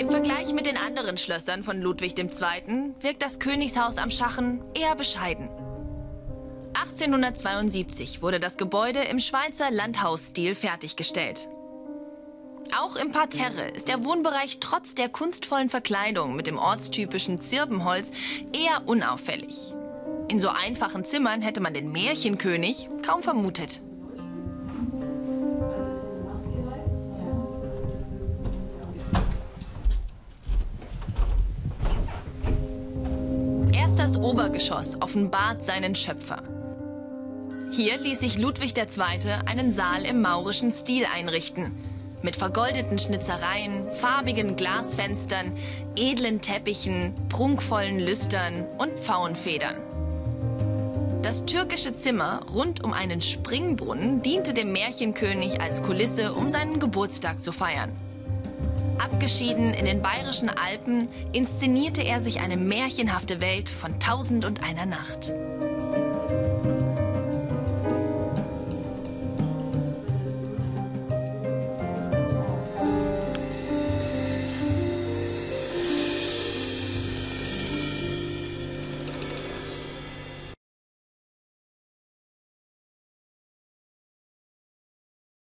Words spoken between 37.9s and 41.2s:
ließ sich Ludwig II. einen Saal im maurischen Stil